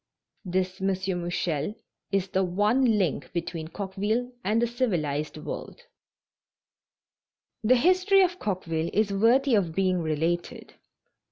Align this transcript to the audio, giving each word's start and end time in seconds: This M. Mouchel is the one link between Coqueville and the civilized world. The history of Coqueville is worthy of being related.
This 0.43 0.81
M. 0.81 0.87
Mouchel 0.87 1.75
is 2.11 2.29
the 2.29 2.43
one 2.43 2.97
link 2.97 3.31
between 3.33 3.67
Coqueville 3.67 4.31
and 4.43 4.59
the 4.59 4.65
civilized 4.65 5.37
world. 5.37 5.81
The 7.63 7.75
history 7.75 8.23
of 8.23 8.39
Coqueville 8.39 8.89
is 8.93 9.13
worthy 9.13 9.53
of 9.53 9.75
being 9.75 10.01
related. 10.01 10.73